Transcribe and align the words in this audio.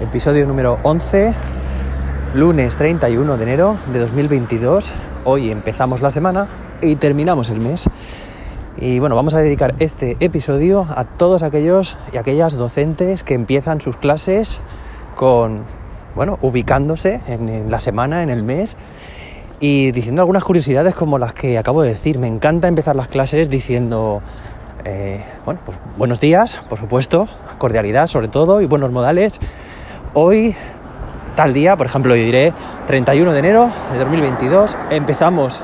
episodio 0.00 0.44
número 0.46 0.78
11, 0.82 1.32
lunes 2.34 2.76
31 2.76 3.36
de 3.36 3.42
enero 3.42 3.76
de 3.92 4.00
2022. 4.00 4.94
Hoy 5.24 5.50
empezamos 5.50 6.02
la 6.02 6.10
semana 6.10 6.48
y 6.82 6.96
terminamos 6.96 7.50
el 7.50 7.60
mes. 7.60 7.84
Y 8.76 8.98
bueno, 8.98 9.14
vamos 9.14 9.34
a 9.34 9.38
dedicar 9.38 9.76
este 9.78 10.16
episodio 10.18 10.86
a 10.88 11.04
todos 11.04 11.44
aquellos 11.44 11.96
y 12.12 12.16
aquellas 12.16 12.54
docentes 12.54 13.22
que 13.22 13.34
empiezan 13.34 13.80
sus 13.80 13.96
clases 13.96 14.60
con, 15.14 15.62
bueno, 16.16 16.38
ubicándose 16.42 17.20
en, 17.28 17.70
la 17.70 17.78
semana, 17.78 18.24
en 18.24 18.30
el 18.30 18.42
mes 18.42 18.76
y 19.60 19.92
diciendo 19.92 20.22
algunas 20.22 20.42
curiosidades 20.42 20.96
como 20.96 21.18
las 21.18 21.34
que 21.34 21.56
acabo 21.56 21.82
de 21.82 21.90
decir. 21.90 22.18
Me 22.18 22.26
encanta 22.26 22.66
empezar 22.66 22.96
las 22.96 23.06
clases 23.06 23.48
diciendo 23.48 24.22
eh, 24.84 25.24
bueno, 25.44 25.60
pues 25.64 25.78
buenos 25.96 26.20
días, 26.20 26.56
por 26.68 26.78
supuesto, 26.78 27.28
cordialidad 27.58 28.08
sobre 28.08 28.26
todo 28.26 28.60
y 28.60 28.66
buenos 28.66 28.90
modales. 28.90 29.40
Hoy, 30.16 30.54
tal 31.34 31.52
día, 31.52 31.74
por 31.74 31.86
ejemplo, 31.86 32.14
yo 32.14 32.22
diré 32.22 32.52
31 32.86 33.32
de 33.32 33.38
enero 33.40 33.70
de 33.92 33.98
2022, 33.98 34.78
empezamos 34.90 35.60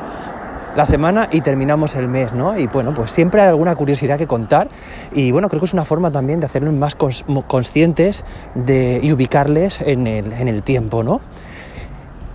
la 0.75 0.85
semana 0.87 1.29
y 1.31 1.41
terminamos 1.41 1.95
el 1.95 2.09
mes, 2.09 2.33
¿no? 2.33 2.59
Y 2.59 2.67
bueno, 2.67 2.93
pues 2.93 3.13
siempre 3.13 3.43
hay 3.43 3.49
alguna 3.49 3.77
curiosidad 3.77 4.19
que 4.19 4.27
contar 4.27 4.67
y 5.13 5.31
bueno, 5.31 5.49
creo 5.49 5.61
que 5.61 5.67
es 5.67 5.73
una 5.73 5.85
forma 5.85 6.11
también 6.11 6.41
de 6.41 6.47
hacerlos 6.47 6.75
más 6.75 6.97
conscientes 6.97 8.25
de, 8.57 8.99
y 9.01 9.13
ubicarles 9.13 9.81
en 9.83 10.09
el, 10.09 10.33
el 10.33 10.63
tiempo, 10.65 11.05
¿no? 11.05 11.21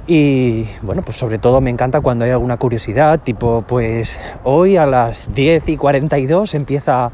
Y 0.07 0.67
bueno, 0.83 1.01
pues 1.01 1.17
sobre 1.17 1.37
todo 1.37 1.59
me 1.59 1.69
encanta 1.69 1.99
cuando 1.99 2.23
hay 2.23 2.31
alguna 2.31 2.55
curiosidad, 2.55 3.19
tipo 3.19 3.65
pues 3.67 4.21
hoy 4.45 4.77
a 4.77 4.85
las 4.85 5.33
10 5.33 5.67
y 5.67 5.75
42 5.75 6.53
empieza 6.53 7.11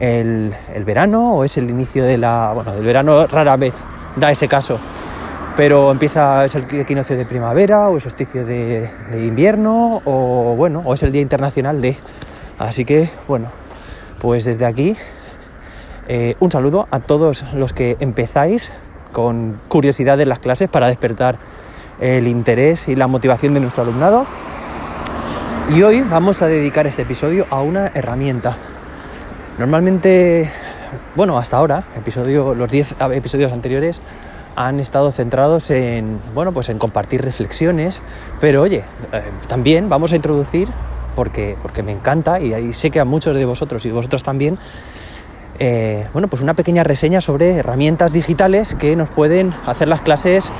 el, 0.00 0.54
verano 0.84 1.36
o 1.36 1.44
es 1.44 1.56
el 1.56 1.70
inicio 1.70 2.04
de 2.04 2.18
la... 2.18 2.52
Bueno, 2.54 2.74
el 2.74 2.84
verano 2.84 3.26
rara 3.28 3.56
vez 3.56 3.74
da 4.16 4.30
ese 4.30 4.48
caso, 4.48 4.78
pero 5.56 5.90
empieza, 5.90 6.44
es 6.44 6.54
el 6.54 6.64
equinoccio 6.72 7.16
de 7.16 7.24
primavera 7.24 7.88
o 7.88 7.96
el 7.96 8.00
solsticio 8.00 8.44
de, 8.44 8.90
invierno 9.14 10.02
o 10.04 10.54
bueno, 10.56 10.82
o 10.84 10.94
es 10.94 11.02
el 11.02 11.12
Día 11.12 11.22
Internacional 11.22 11.80
de... 11.80 11.96
Así 12.58 12.84
que 12.84 13.10
bueno, 13.26 13.48
pues 14.20 14.44
desde 14.44 14.66
aquí 14.66 14.96
eh, 16.08 16.36
un 16.40 16.50
saludo 16.50 16.86
a 16.90 17.00
todos 17.00 17.44
los 17.54 17.72
que 17.72 17.96
empezáis 18.00 18.72
con 19.12 19.60
curiosidad 19.68 20.20
en 20.20 20.28
las 20.28 20.38
clases 20.38 20.68
para 20.68 20.86
despertar 20.88 21.38
el 22.00 22.26
interés 22.26 22.88
y 22.88 22.96
la 22.96 23.06
motivación 23.06 23.54
de 23.54 23.60
nuestro 23.60 23.82
alumnado. 23.82 24.26
Y 25.74 25.82
hoy 25.82 26.02
vamos 26.02 26.42
a 26.42 26.48
dedicar 26.48 26.86
este 26.86 27.02
episodio 27.02 27.46
a 27.50 27.60
una 27.62 27.86
herramienta. 27.94 28.56
Normalmente, 29.58 30.50
bueno, 31.16 31.38
hasta 31.38 31.56
ahora, 31.56 31.84
episodio, 31.96 32.54
los 32.54 32.68
10 32.70 32.96
episodios 33.12 33.52
anteriores 33.52 34.00
han 34.56 34.80
estado 34.80 35.12
centrados 35.12 35.70
en, 35.70 36.20
bueno, 36.34 36.52
pues 36.52 36.68
en 36.68 36.78
compartir 36.78 37.22
reflexiones, 37.22 38.02
pero 38.40 38.62
oye, 38.62 38.84
eh, 39.12 39.22
también 39.48 39.88
vamos 39.88 40.12
a 40.12 40.16
introducir, 40.16 40.68
porque, 41.14 41.56
porque 41.60 41.82
me 41.82 41.92
encanta 41.92 42.40
y 42.40 42.54
ahí 42.54 42.72
sé 42.72 42.90
que 42.90 43.00
a 43.00 43.04
muchos 43.04 43.36
de 43.36 43.44
vosotros 43.44 43.84
y 43.86 43.90
vosotros 43.90 44.22
también, 44.22 44.58
eh, 45.58 46.06
bueno, 46.12 46.28
pues 46.28 46.42
una 46.42 46.54
pequeña 46.54 46.82
reseña 46.84 47.20
sobre 47.20 47.56
herramientas 47.56 48.12
digitales 48.12 48.74
que 48.78 48.96
nos 48.96 49.10
pueden 49.10 49.54
hacer 49.66 49.88
las 49.88 50.00
clases 50.00 50.50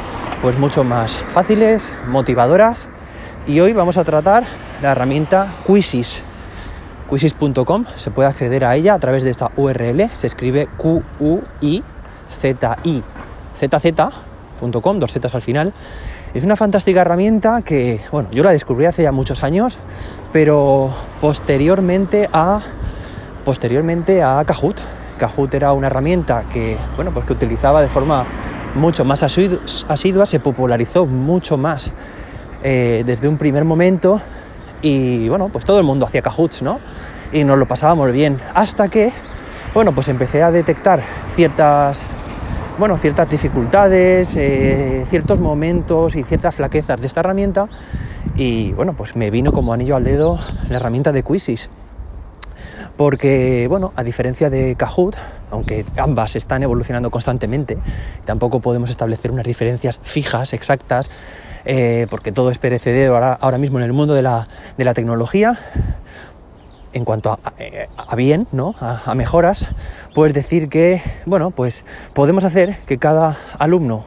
pues 0.43 0.59
mucho 0.59 0.85
más 0.85 1.19
fáciles, 1.29 1.95
motivadoras. 2.09 2.89
Y 3.47 3.61
hoy 3.61 3.73
vamos 3.73 3.97
a 3.97 4.05
tratar 4.05 4.45
la 4.83 4.93
herramienta 4.93 5.49
Quizzes. 5.67 6.23
Quizzes.com, 7.13 7.85
se 7.97 8.11
puede 8.11 8.31
acceder 8.31 8.65
a 8.65 8.75
ella 8.75 8.95
a 8.95 8.99
través 8.99 9.23
de 9.23 9.31
esta 9.31 9.53
URL, 9.57 10.09
se 10.15 10.27
escribe 10.27 10.67
Q-U-I-Z-I, 10.79 11.83
Z-Z.com, 13.59 14.99
dos 14.99 15.13
zetas 15.13 15.35
al 15.35 15.43
final. 15.43 15.75
Es 16.33 16.43
una 16.45 16.57
fantástica 16.57 17.03
herramienta 17.03 17.61
que, 17.61 18.01
bueno, 18.11 18.31
yo 18.33 18.43
la 18.43 18.53
descubrí 18.53 18.87
hace 18.87 19.03
ya 19.03 19.13
muchos 19.13 19.43
años, 19.45 19.79
pero 20.33 20.91
posteriormente 21.21 22.31
a, 22.33 22.63
posteriormente 23.45 24.23
a 24.23 24.43
Kahoot. 24.47 24.81
Kahoot 25.19 25.53
era 25.53 25.75
una 25.75 25.89
herramienta 25.89 26.45
que, 26.51 26.79
bueno, 26.97 27.13
pues 27.13 27.29
utilizaba 27.29 27.83
de 27.83 27.89
forma 27.89 28.25
mucho 28.75 29.05
más 29.05 29.23
asidua, 29.23 30.25
se 30.25 30.41
popularizó 30.41 31.05
mucho 31.05 31.59
más 31.59 31.93
eh, 32.63 33.03
desde 33.05 33.29
un 33.29 33.37
primer 33.37 33.67
momento 33.67 34.23
y 34.83 35.29
bueno, 35.29 35.49
pues 35.49 35.65
todo 35.65 35.79
el 35.79 35.85
mundo 35.85 36.05
hacía 36.07 36.23
Kahoots, 36.23 36.63
¿no? 36.63 36.81
Y 37.33 37.45
nos 37.45 37.57
lo 37.57 37.67
pasábamos 37.67 38.13
bien. 38.13 38.39
Hasta 38.53 38.89
que, 38.89 39.13
bueno, 39.73 39.95
pues 39.95 40.09
empecé 40.09 40.43
a 40.43 40.51
detectar 40.51 41.03
ciertas, 41.35 42.09
bueno, 42.79 42.99
ciertas 42.99 43.31
dificultades, 43.31 44.37
eh, 44.37 45.07
ciertos 45.09 45.39
momentos 45.39 46.17
y 46.17 46.25
ciertas 46.25 46.57
flaquezas 46.57 47.01
de 47.01 47.07
esta 47.07 47.21
herramienta. 47.21 47.69
Y 48.35 48.73
bueno, 48.73 48.95
pues 48.95 49.15
me 49.17 49.31
vino 49.31 49.53
como 49.53 49.73
anillo 49.73 49.97
al 49.97 50.05
dedo 50.05 50.39
la 50.69 50.77
herramienta 50.77 51.13
de 51.13 51.23
Quizzes. 51.23 51.71
Porque, 52.97 53.67
bueno, 53.69 53.93
a 53.97 54.03
diferencia 54.03 54.51
de 54.51 54.75
Kahoot, 54.77 55.17
aunque 55.51 55.87
ambas 55.97 56.37
están 56.37 56.63
evolucionando 56.63 57.11
constantemente, 57.11 57.79
tampoco 58.25 58.61
podemos 58.61 58.91
establecer 58.91 59.31
unas 59.31 59.47
diferencias 59.47 59.99
fijas, 60.03 60.53
exactas, 60.53 61.11
eh, 61.65 62.07
porque 62.11 62.33
todo 62.33 62.51
es 62.51 62.59
perecedero 62.59 63.17
ahora, 63.17 63.59
mismo 63.59 63.79
en 63.79 63.85
el 63.85 63.93
mundo 63.93 64.15
de 64.15 64.23
la, 64.23 64.47
tecnología. 64.95 65.59
En 66.93 67.07
cuanto 67.07 67.33
a, 67.33 68.17
bien, 68.17 68.47
¿no? 68.53 68.75
A, 68.79 69.15
mejoras, 69.15 69.69
pues 70.15 70.35
decir 70.35 70.69
que, 70.69 71.03
bueno, 71.25 71.51
pues 71.51 71.85
podemos 72.13 72.45
hacer 72.45 72.77
que 72.87 72.99
cada 72.99 73.39
alumno 73.59 74.05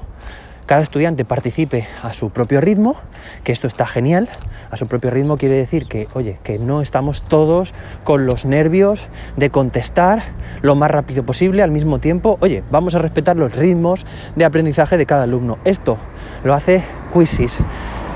cada 0.66 0.82
estudiante 0.82 1.26
participe 1.26 1.88
a 2.02 2.12
su 2.12 2.32
propio 2.32 2.60
ritmo, 2.60 2.96
que 3.44 3.52
esto 3.52 3.68
está 3.68 3.86
genial. 3.86 4.28
A 4.72 4.78
su 4.78 4.88
propio 4.88 5.12
ritmo 5.12 5.38
quiere 5.38 5.56
decir 5.56 5.86
que, 5.86 6.08
oye, 6.16 6.40
que 6.42 6.58
no 6.58 6.82
estamos 6.82 7.22
todos 7.22 7.76
con 8.04 8.26
los 8.26 8.46
nervios 8.46 9.08
de 9.38 9.52
contestar 9.52 10.24
lo 10.64 10.74
más 10.74 10.90
rápido 10.90 11.24
posible 11.24 11.62
al 11.62 11.70
mismo 11.70 12.00
tiempo. 12.00 12.40
Oye, 12.42 12.64
vamos 12.72 12.96
a 12.96 13.00
respetar 13.00 13.36
los 13.36 13.56
ritmos 13.56 14.08
de 14.36 14.44
aprendizaje 14.44 14.98
de 14.98 15.06
cada 15.06 15.24
alumno. 15.24 15.60
Esto 15.66 16.00
lo 16.44 16.56
hace 16.56 16.84
Quizzes. 17.16 17.62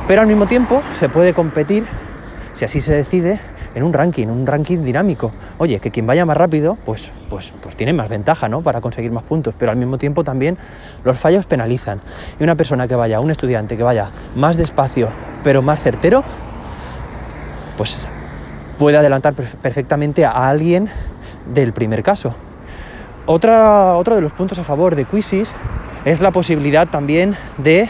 Pero 0.07 0.21
al 0.21 0.27
mismo 0.27 0.45
tiempo 0.45 0.81
se 0.95 1.07
puede 1.07 1.33
competir, 1.33 1.85
si 2.53 2.65
así 2.65 2.81
se 2.81 2.93
decide, 2.93 3.39
en 3.75 3.83
un 3.83 3.93
ranking, 3.93 4.27
un 4.27 4.45
ranking 4.45 4.79
dinámico. 4.79 5.31
Oye, 5.57 5.79
que 5.79 5.91
quien 5.91 6.05
vaya 6.05 6.25
más 6.25 6.35
rápido, 6.35 6.77
pues, 6.85 7.13
pues, 7.29 7.53
pues 7.61 7.75
tiene 7.75 7.93
más 7.93 8.09
ventaja, 8.09 8.49
¿no? 8.49 8.61
Para 8.61 8.81
conseguir 8.81 9.11
más 9.11 9.23
puntos, 9.23 9.53
pero 9.57 9.71
al 9.71 9.77
mismo 9.77 9.97
tiempo 9.97 10.23
también 10.23 10.57
los 11.03 11.19
fallos 11.19 11.45
penalizan. 11.45 12.01
Y 12.39 12.43
una 12.43 12.55
persona 12.55 12.87
que 12.87 12.95
vaya, 12.95 13.19
un 13.19 13.31
estudiante 13.31 13.77
que 13.77 13.83
vaya 13.83 14.09
más 14.35 14.57
despacio, 14.57 15.09
pero 15.43 15.61
más 15.61 15.79
certero, 15.79 16.23
pues 17.77 18.05
puede 18.77 18.97
adelantar 18.97 19.33
perfectamente 19.33 20.25
a 20.25 20.49
alguien 20.49 20.89
del 21.53 21.71
primer 21.73 22.01
caso. 22.03 22.33
Otra, 23.25 23.95
otro 23.95 24.15
de 24.15 24.21
los 24.21 24.33
puntos 24.33 24.57
a 24.57 24.63
favor 24.63 24.95
de 24.95 25.05
Quizzes 25.05 25.53
es 26.05 26.21
la 26.21 26.31
posibilidad 26.31 26.87
también 26.87 27.37
de, 27.57 27.89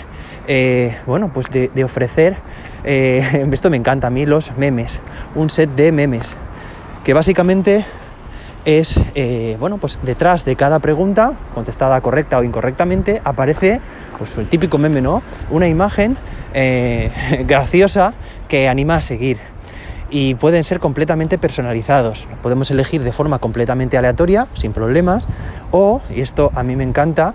eh, 0.51 0.97
bueno, 1.05 1.31
pues 1.31 1.51
de, 1.51 1.83
ofrecer 1.83 2.35
eh, 2.83 3.45
esto 3.51 3.69
me 3.69 3.77
encanta 3.77 4.07
a 4.07 4.09
mí, 4.09 4.25
los 4.25 4.57
memes, 4.57 4.99
un 5.35 5.51
set 5.51 5.69
de 5.75 5.91
memes, 5.91 6.35
que 7.03 7.13
básicamente 7.13 7.85
es, 8.65 8.99
eh, 9.13 9.57
bueno, 9.59 9.77
pues 9.77 9.99
detrás 10.01 10.45
de 10.45 10.55
cada 10.55 10.79
pregunta, 10.79 11.33
contestada 11.53 12.01
correcta 12.01 12.39
o 12.39 12.43
incorrectamente, 12.43 13.21
aparece, 13.23 13.79
pues 14.17 14.35
el 14.39 14.49
típico 14.49 14.79
meme, 14.79 15.01
¿no? 15.01 15.21
Una 15.51 15.67
imagen 15.67 16.17
graciosa 17.45 18.15
que 18.47 18.67
anima 18.67 18.95
a 18.95 19.01
seguir 19.01 19.39
y 20.11 20.35
pueden 20.35 20.63
ser 20.63 20.79
completamente 20.79 21.37
personalizados. 21.37 22.27
podemos 22.41 22.71
elegir 22.71 23.03
de 23.03 23.11
forma 23.11 23.39
completamente 23.39 23.97
aleatoria, 23.97 24.47
sin 24.53 24.73
problemas, 24.73 25.27
o, 25.71 26.01
y 26.09 26.21
esto 26.21 26.51
a 26.55 26.63
mí 26.63 26.75
me 26.75 26.83
encanta, 26.83 27.33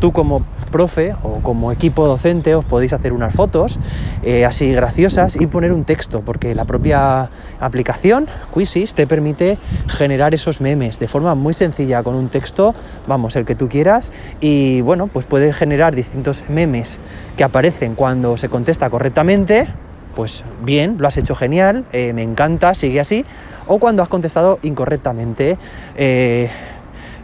tú 0.00 0.12
como 0.12 0.44
profe 0.70 1.14
o 1.22 1.40
como 1.42 1.72
equipo 1.72 2.06
docente 2.06 2.54
os 2.54 2.64
podéis 2.64 2.92
hacer 2.92 3.12
unas 3.12 3.34
fotos 3.34 3.78
eh, 4.22 4.44
así 4.44 4.72
graciosas 4.72 5.36
y 5.40 5.46
poner 5.46 5.72
un 5.72 5.84
texto, 5.84 6.22
porque 6.22 6.54
la 6.54 6.64
propia 6.64 7.30
aplicación 7.60 8.26
Quizzes 8.52 8.94
te 8.94 9.06
permite 9.06 9.58
generar 9.86 10.34
esos 10.34 10.60
memes 10.60 10.98
de 10.98 11.08
forma 11.08 11.34
muy 11.34 11.54
sencilla 11.54 12.02
con 12.02 12.14
un 12.14 12.28
texto, 12.28 12.74
vamos, 13.06 13.36
el 13.36 13.44
que 13.44 13.54
tú 13.54 13.68
quieras, 13.68 14.12
y 14.40 14.80
bueno, 14.80 15.06
pues 15.06 15.26
puedes 15.26 15.56
generar 15.56 15.94
distintos 15.94 16.44
memes 16.48 16.98
que 17.36 17.44
aparecen 17.44 17.94
cuando 17.94 18.36
se 18.36 18.48
contesta 18.48 18.90
correctamente 18.90 19.68
pues 20.16 20.44
bien, 20.64 20.96
lo 20.98 21.06
has 21.06 21.18
hecho 21.18 21.34
genial, 21.34 21.84
eh, 21.92 22.14
me 22.14 22.22
encanta, 22.22 22.74
sigue 22.74 22.98
así. 23.00 23.24
O 23.66 23.78
cuando 23.78 24.02
has 24.02 24.08
contestado 24.08 24.58
incorrectamente, 24.62 25.58
eh, 25.94 26.50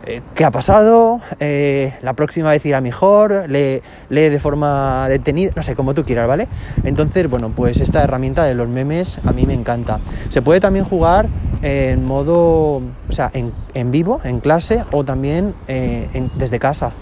eh, 0.04 0.20
¿qué 0.34 0.44
ha 0.44 0.50
pasado? 0.50 1.20
la 1.40 2.12
próxima 2.14 2.50
vez 2.50 2.64
irá 2.66 2.80
mejor, 2.80 3.48
lee, 3.48 3.80
de 4.10 4.38
forma 4.38 5.08
detenida, 5.08 5.52
no 5.56 5.62
sé, 5.62 5.74
como 5.74 5.94
tú 5.94 6.04
quieras, 6.04 6.28
¿vale? 6.28 6.48
Entonces, 6.84 7.30
bueno, 7.30 7.50
pues 7.56 7.80
esta 7.80 8.02
herramienta 8.02 8.44
de 8.44 8.54
los 8.54 8.68
memes 8.68 9.18
a 9.24 9.32
mí 9.32 9.46
me 9.46 9.54
encanta. 9.54 10.00
Se 10.28 10.42
puede 10.42 10.60
también 10.60 10.84
jugar 10.84 11.28
en 11.62 12.04
modo, 12.04 12.76
o 12.76 13.12
sea, 13.12 13.30
en, 13.32 13.90
vivo, 13.90 14.20
en 14.24 14.40
clase 14.40 14.84
o 14.92 15.02
también 15.02 15.54
desde 16.36 16.58
casa. 16.58 16.92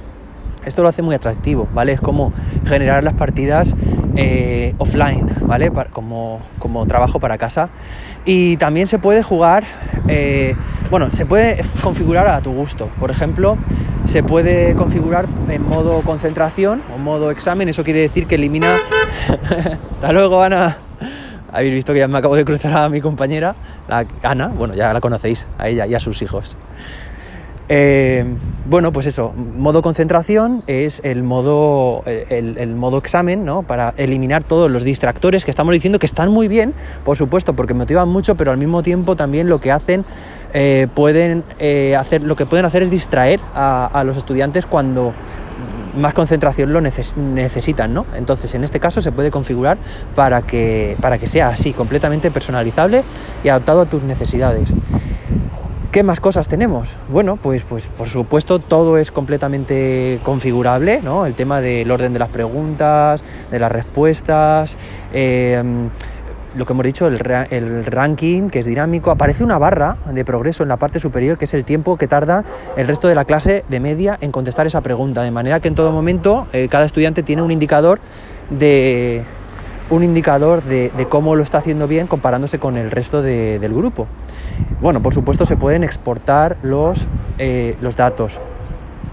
Esto 0.64 0.82
lo 0.82 0.88
hace 0.88 1.02
muy 1.02 1.14
atractivo, 1.14 1.68
¿vale? 1.72 1.92
Es 1.92 2.00
como 2.00 2.32
generar 2.66 3.02
las 3.02 3.14
partidas 3.14 3.74
eh, 4.16 4.74
offline, 4.78 5.26
¿vale? 5.42 5.70
como, 5.92 6.40
como, 6.58 6.86
trabajo 6.86 7.20
para 7.20 7.38
casa. 7.38 7.70
Y 8.24 8.56
también 8.58 8.86
se 8.86 8.98
puede 8.98 9.22
jugar, 9.22 9.64
eh, 10.08 10.54
bueno, 10.90 11.10
se 11.10 11.26
puede 11.26 11.64
configurar 11.82 12.28
a 12.28 12.40
tu 12.40 12.52
gusto. 12.52 12.90
Por 13.00 13.10
ejemplo, 13.10 13.56
se 14.04 14.22
puede 14.22 14.74
configurar 14.74 15.26
en 15.48 15.66
modo 15.66 16.02
concentración 16.02 16.82
o 16.94 16.98
modo 16.98 17.30
examen. 17.30 17.68
Eso 17.68 17.84
quiere 17.84 18.00
decir 18.00 18.26
que 18.26 18.34
elimina... 18.34 18.76
Hasta 19.94 20.12
luego, 20.12 20.42
Ana. 20.42 20.78
Habéis 21.52 21.74
visto 21.74 21.92
que 21.92 21.98
ya 21.98 22.08
me 22.08 22.18
acabo 22.18 22.36
de 22.36 22.44
cruzar 22.44 22.72
a 22.74 22.88
mi 22.88 23.00
compañera, 23.00 23.56
la 23.88 24.06
Ana, 24.22 24.48
bueno, 24.48 24.74
ya 24.74 24.92
la 24.92 25.00
conocéis, 25.00 25.48
a 25.58 25.68
ella 25.68 25.84
y 25.86 25.94
a 25.94 25.98
sus 25.98 26.22
hijos. 26.22 26.56
Eh, 27.72 28.24
bueno, 28.66 28.92
pues 28.92 29.06
eso, 29.06 29.32
modo 29.32 29.80
concentración 29.80 30.64
es 30.66 31.00
el 31.04 31.22
modo, 31.22 32.02
el, 32.04 32.74
modo 32.74 32.98
examen, 32.98 33.44
¿no? 33.44 33.62
Para 33.62 33.94
eliminar 33.96 34.42
todos 34.42 34.68
los 34.68 34.82
distractores 34.82 35.44
que 35.44 35.52
estamos 35.52 35.72
diciendo 35.72 36.00
que 36.00 36.06
están 36.06 36.32
muy 36.32 36.48
bien, 36.48 36.74
por 37.04 37.16
supuesto, 37.16 37.54
porque 37.54 37.72
motivan 37.72 38.08
mucho, 38.08 38.34
pero 38.34 38.50
al 38.50 38.58
mismo 38.58 38.82
tiempo 38.82 39.14
también 39.14 39.48
lo 39.48 39.60
que 39.60 39.70
hacen, 39.70 40.04
eh, 40.52 40.88
pueden 40.96 41.44
eh, 41.60 41.94
hacer, 41.94 42.22
lo 42.22 42.34
que 42.34 42.44
pueden 42.44 42.66
hacer 42.66 42.82
es 42.82 42.90
distraer 42.90 43.38
a, 43.54 44.02
los 44.04 44.16
estudiantes 44.16 44.66
cuando 44.66 45.12
más 45.96 46.12
concentración 46.12 46.72
lo 46.72 46.80
necesitan, 46.80 47.94
¿no? 47.94 48.04
Entonces, 48.16 48.52
en 48.56 48.64
este 48.64 48.80
caso 48.80 49.00
se 49.00 49.12
puede 49.12 49.30
configurar 49.30 49.78
para 50.16 50.42
que, 50.42 50.96
para 51.00 51.18
que 51.18 51.28
sea 51.28 51.50
así, 51.50 51.72
completamente 51.72 52.32
personalizable 52.32 53.04
y 53.44 53.48
adaptado 53.48 53.82
a 53.82 53.86
tus 53.86 54.02
necesidades. 54.02 54.72
¿Qué 55.90 56.04
más 56.04 56.20
cosas 56.20 56.46
tenemos? 56.46 56.96
Bueno, 57.08 57.34
pues, 57.34 57.64
pues 57.64 57.88
por 57.88 58.08
supuesto 58.08 58.60
todo 58.60 58.96
es 58.96 59.10
completamente 59.10 60.20
configurable, 60.22 61.00
¿no? 61.02 61.26
El 61.26 61.34
tema 61.34 61.60
del 61.60 61.90
orden 61.90 62.12
de 62.12 62.20
las 62.20 62.28
preguntas, 62.28 63.24
de 63.50 63.58
las 63.58 63.72
respuestas, 63.72 64.76
em, 65.12 65.90
lo 66.54 66.64
que 66.64 66.72
hemos 66.74 66.86
dicho, 66.86 67.08
el, 67.08 67.18
ranking, 67.86 68.50
que 68.50 68.60
es 68.60 68.66
dinámico. 68.66 69.10
Aparece 69.10 69.42
una 69.42 69.58
barra 69.58 69.96
de 70.06 70.24
progreso 70.24 70.62
en 70.62 70.68
la 70.68 70.76
parte 70.76 71.00
superior, 71.00 71.38
que 71.38 71.46
es 71.46 71.54
el 71.54 71.64
tiempo 71.64 71.96
que 71.96 72.06
tarda 72.06 72.44
el 72.76 72.86
resto 72.86 73.08
de 73.08 73.16
la 73.16 73.24
clase 73.24 73.64
de 73.68 73.80
media 73.80 74.16
en 74.20 74.30
contestar 74.30 74.68
esa 74.68 74.82
pregunta. 74.82 75.22
De 75.22 75.32
manera 75.32 75.58
que 75.58 75.66
en 75.66 75.74
todo 75.74 75.90
momento 75.90 76.46
eh, 76.52 76.68
cada 76.68 76.86
estudiante 76.86 77.24
tiene 77.24 77.42
un 77.42 77.50
indicador 77.50 77.98
de, 78.48 79.24
un 79.90 80.04
indicador 80.04 80.62
de, 80.62 80.92
cómo 81.08 81.34
lo 81.34 81.42
está 81.42 81.58
haciendo 81.58 81.88
bien 81.88 82.06
comparándose 82.06 82.60
con 82.60 82.76
el 82.76 82.92
resto 82.92 83.22
del 83.22 83.74
grupo. 83.74 84.06
Bueno, 84.80 85.02
por 85.02 85.12
supuesto 85.12 85.44
se 85.44 85.56
pueden 85.56 85.84
exportar 85.84 86.56
los, 86.62 87.06
eh, 87.38 87.76
los 87.80 87.96
datos. 87.96 88.40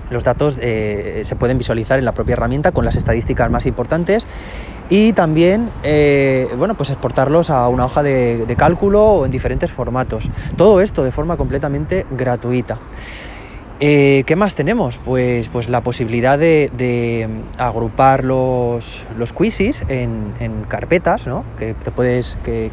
Los 0.09 0.23
datos 0.23 0.57
eh, 0.61 1.21
se 1.25 1.35
pueden 1.35 1.57
visualizar 1.57 1.99
en 1.99 2.05
la 2.05 2.13
propia 2.13 2.33
herramienta 2.33 2.71
con 2.71 2.85
las 2.85 2.95
estadísticas 2.95 3.51
más 3.51 3.65
importantes 3.65 4.25
y 4.89 5.11
también 5.11 5.69
eh, 5.83 6.47
bueno, 6.57 6.75
pues 6.75 6.91
exportarlos 6.91 7.49
a 7.49 7.67
una 7.67 7.83
hoja 7.83 8.03
de, 8.03 8.55
cálculo 8.57 9.03
o 9.03 9.25
en 9.25 9.31
diferentes 9.31 9.69
formatos. 9.69 10.29
Todo 10.55 10.79
esto 10.79 11.03
de 11.03 11.11
forma 11.11 11.35
completamente 11.35 12.05
gratuita. 12.11 12.79
¿Qué 13.79 14.35
más 14.35 14.55
tenemos? 14.55 14.97
Pues, 15.05 15.49
pues 15.49 15.69
la 15.69 15.81
posibilidad 15.81 16.39
de, 16.39 17.29
agrupar 17.57 18.23
los, 18.23 19.05
los 19.17 19.33
quizzes 19.33 19.83
en, 19.89 20.63
carpetas, 20.69 21.27
¿no? 21.27 21.43
que, 21.59 21.75
te 21.75 21.91
puedes, 21.91 22.39
que, 22.43 22.71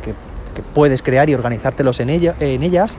puedes 0.63 1.03
crear 1.03 1.29
y 1.31 1.35
organizártelos 1.35 2.01
en 2.01 2.11
ellas. 2.11 2.99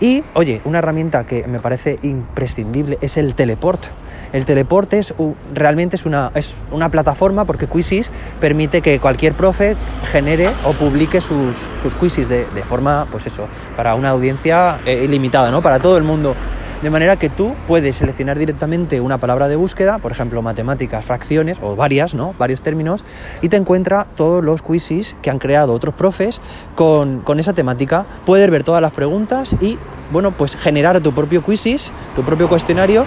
Y, 0.00 0.22
oye, 0.34 0.60
una 0.64 0.78
herramienta 0.78 1.26
que 1.26 1.46
me 1.48 1.58
parece 1.58 1.98
imprescindible 2.02 2.98
es 3.00 3.16
el 3.16 3.34
teleport. 3.34 3.84
El 4.32 4.44
teleport 4.44 4.92
es 4.92 5.14
realmente 5.52 5.96
es 5.96 6.06
una, 6.06 6.30
es 6.34 6.54
una 6.70 6.88
plataforma 6.88 7.44
porque 7.46 7.66
Quizzes 7.66 8.10
permite 8.40 8.80
que 8.80 9.00
cualquier 9.00 9.32
profe 9.32 9.76
genere 10.04 10.50
o 10.64 10.72
publique 10.72 11.20
sus, 11.20 11.56
sus 11.82 11.94
quizzes 11.94 12.28
de, 12.28 12.44
forma, 12.62 13.08
pues 13.10 13.26
eso, 13.26 13.48
para 13.76 13.94
una 13.94 14.10
audiencia 14.10 14.78
eh, 14.86 15.02
ilimitada, 15.04 15.50
¿no? 15.50 15.62
Para 15.62 15.80
todo 15.80 15.96
el 15.96 16.04
mundo. 16.04 16.36
De 16.82 16.90
manera 16.90 17.16
que 17.16 17.28
tú 17.28 17.56
puedes 17.66 17.96
seleccionar 17.96 18.38
directamente 18.38 19.00
una 19.00 19.18
palabra 19.18 19.48
de 19.48 19.56
búsqueda, 19.56 19.98
por 19.98 20.12
ejemplo, 20.12 20.42
matemáticas, 20.42 21.04
fracciones 21.04 21.58
o 21.60 21.74
varias, 21.74 22.14
¿no? 22.14 22.36
Varios 22.38 22.62
términos, 22.62 23.04
y 23.42 23.48
te 23.48 23.56
encuentra 23.56 24.06
todos 24.14 24.44
los 24.44 24.62
quizzes 24.62 25.16
que 25.20 25.28
han 25.28 25.40
creado 25.40 25.72
otros 25.72 25.92
profes 25.94 26.40
con, 26.76 27.24
esa 27.36 27.52
temática. 27.52 28.06
Puedes 28.24 28.48
ver 28.48 28.62
todas 28.62 28.80
las 28.80 28.92
preguntas 28.92 29.56
y, 29.60 29.76
bueno, 30.12 30.30
pues 30.30 30.54
generar 30.54 31.00
tu 31.00 31.12
propio 31.12 31.42
quizzes, 31.42 31.92
tu 32.14 32.22
propio 32.22 32.48
cuestionario 32.48 33.06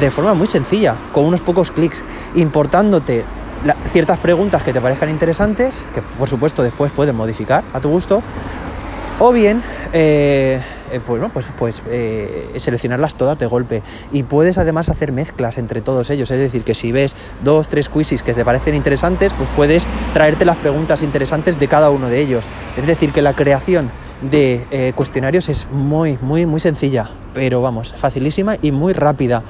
de 0.00 0.10
forma 0.10 0.34
muy 0.34 0.48
sencilla, 0.48 0.96
con 1.12 1.24
unos 1.24 1.42
pocos 1.42 1.70
clics, 1.70 2.04
importándote 2.34 3.24
ciertas 3.86 4.18
preguntas 4.18 4.64
que 4.64 4.72
te 4.72 4.80
parezcan 4.80 5.10
interesantes, 5.10 5.86
que 5.94 6.02
por 6.02 6.28
supuesto 6.28 6.64
después 6.64 6.90
puedes 6.90 7.14
modificar 7.14 7.62
a 7.72 7.78
tu 7.78 7.88
gusto, 7.88 8.20
o 9.20 9.30
bien 9.30 9.62
eh, 9.92 10.60
eh, 10.92 11.00
pues, 11.04 11.22
pues, 11.32 11.52
pues 11.58 11.82
eh, 11.88 12.52
seleccionarlas 12.56 13.14
todas 13.14 13.38
de 13.38 13.46
golpe. 13.46 13.82
Y 14.12 14.22
puedes 14.24 14.58
además 14.58 14.88
hacer 14.88 15.10
mezclas 15.10 15.58
entre 15.58 15.80
todos 15.80 16.10
ellos. 16.10 16.30
Es 16.30 16.40
decir, 16.40 16.64
que 16.64 16.74
si 16.74 16.92
ves 16.92 17.14
dos, 17.42 17.68
tres 17.68 17.88
quizzes 17.88 18.22
que 18.22 18.34
te 18.34 18.44
parecen 18.44 18.74
interesantes, 18.74 19.32
pues 19.32 19.48
puedes 19.56 19.86
traerte 20.12 20.44
las 20.44 20.56
preguntas 20.56 21.02
interesantes 21.02 21.58
de 21.58 21.68
cada 21.68 21.90
uno 21.90 22.08
de 22.08 22.20
ellos. 22.20 22.44
Es 22.76 22.86
decir, 22.86 23.12
que 23.12 23.22
la 23.22 23.34
creación 23.34 23.90
de 24.20 24.66
eh, 24.70 24.92
cuestionarios 24.94 25.48
es 25.48 25.66
muy, 25.72 26.18
muy, 26.20 26.46
muy 26.46 26.60
sencilla, 26.60 27.10
pero 27.34 27.62
vamos, 27.62 27.94
facilísima 27.96 28.56
y 28.60 28.70
muy 28.70 28.92
rápida. 28.92 29.42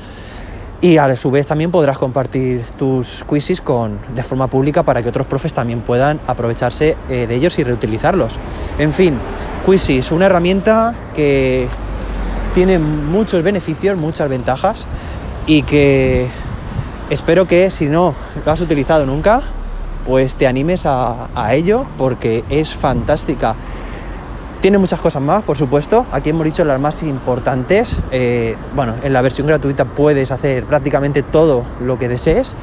Y 0.81 0.97
a 0.97 1.15
su 1.15 1.31
vez 1.31 1.47
también 1.47 1.71
podrás 1.71 1.97
compartir 1.97 2.65
tus 2.77 3.25
quizzes 3.29 3.61
con, 3.61 3.99
de 4.17 4.23
forma 4.25 4.49
pública 4.49 4.83
para 4.83 5.01
que 5.01 5.11
otros 5.11 5.27
profes 5.27 5.55
también 5.55 5.83
puedan 5.83 6.21
aprovecharse 6.27 6.97
de 7.09 7.33
ellos 7.33 7.57
y 7.61 7.63
reutilizarlos. 7.63 8.37
En 8.81 8.93
fin, 8.93 9.17
Quizzes, 9.65 10.11
una 10.13 10.27
herramienta 10.27 10.95
que 11.15 11.69
tiene 12.55 12.79
muchos 12.79 13.43
beneficios, 13.43 13.97
muchas 13.97 14.29
ventajas 14.29 14.87
y 15.47 15.63
que 15.63 16.29
espero 17.11 17.47
que 17.47 17.71
si 17.71 17.87
no 17.87 18.15
lo 18.45 18.53
has 18.53 18.61
utilizado 18.61 19.07
nunca, 19.07 19.43
pues 20.07 20.35
te 20.35 20.47
animes 20.47 20.85
a, 20.85 21.29
ello 21.53 21.87
porque 21.97 22.45
es 22.51 22.75
fantástica. 22.75 23.55
Tiene 24.61 24.79
muchas 24.79 25.01
cosas 25.01 25.23
más, 25.23 25.43
por 25.43 25.57
supuesto. 25.57 26.07
Aquí 26.13 26.31
hemos 26.31 26.45
dicho 26.45 26.65
las 26.65 26.81
más 26.81 27.03
importantes. 27.03 28.01
Eh, 28.13 28.57
bueno, 28.77 28.95
en 29.03 29.13
la 29.13 29.21
versión 29.21 29.47
gratuita 29.47 29.85
puedes 29.87 30.31
hacer 30.31 30.65
prácticamente 30.67 31.23
todo 31.23 31.65
lo 31.81 31.99
que 31.99 32.09
desees 32.09 32.57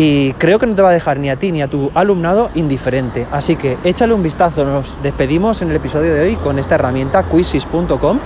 y 0.00 0.32
creo 0.34 0.60
que 0.60 0.66
no 0.68 0.76
te 0.76 0.82
va 0.82 0.90
a 0.90 0.92
dejar 0.92 1.18
ni 1.18 1.28
a 1.28 1.34
ti 1.34 1.50
ni 1.50 1.60
a 1.60 1.66
tu 1.66 1.90
alumnado 1.92 2.50
indiferente. 2.54 3.26
Así 3.32 3.56
que 3.56 3.78
échale 3.82 4.14
un 4.14 4.22
vistazo. 4.22 4.64
Nos 4.64 4.96
despedimos 5.02 5.60
en 5.60 5.70
el 5.70 5.76
episodio 5.76 6.14
de 6.14 6.20
hoy 6.20 6.36
con 6.36 6.60
esta 6.60 6.76
herramienta 6.76 7.24
quizzes.com 7.24 8.20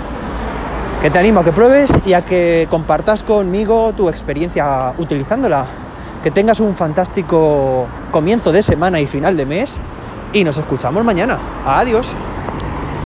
que 1.01 1.11
te 1.11 1.19
animo 1.19 1.41
a 1.41 1.45
que 1.45 1.53
pruebes 1.53 1.91
y 2.05 2.13
a 2.13 2.27
que 2.27 2.67
compartas 2.69 3.23
conmigo 3.23 3.95
tu 3.95 4.11
experiencia 4.11 4.93
utilizándola. 4.99 5.65
Que 6.23 6.31
tengas 6.31 6.61
un 6.61 6.77
fantástico 6.77 7.87
comienzo 8.11 8.53
de 8.53 8.63
semana 8.63 9.01
y 9.01 9.07
final 9.07 9.35
de 9.39 9.47
mes 9.47 9.81
y 10.35 10.45
nos 10.45 10.59
escuchamos 10.59 11.03
mañana. 11.07 11.39
Adiós. 11.65 12.15